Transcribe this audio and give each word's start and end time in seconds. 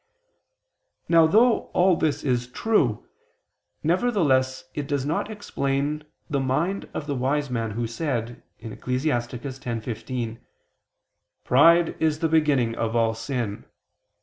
Now 1.07 1.27
though 1.27 1.65
all 1.75 1.95
this 1.95 2.23
is 2.23 2.47
true, 2.51 3.07
nevertheless 3.83 4.63
it 4.73 4.87
does 4.87 5.05
not 5.05 5.29
explain 5.29 6.05
the 6.27 6.39
mind 6.39 6.89
of 6.95 7.05
the 7.05 7.13
wise 7.13 7.51
man 7.51 7.69
who 7.77 7.85
said 7.85 8.41
(Ecclus. 8.63 9.05
10:15): 9.05 10.39
"Pride 11.43 12.01
is 12.01 12.17
the 12.17 12.27
beginning 12.27 12.73
of 12.73 12.95
all 12.95 13.13
sin." 13.13 13.65